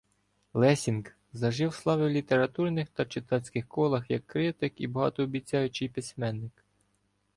Лессінґ 0.53 1.11
зажив 1.33 1.73
слави 1.73 2.07
в 2.07 2.09
літературних 2.09 2.89
та 2.89 3.05
читацьких 3.05 3.67
колах 3.67 4.11
як 4.11 4.27
критик 4.27 4.73
і 4.81 4.87
багатообіцяючий 4.87 5.89
письменник. 5.89 6.65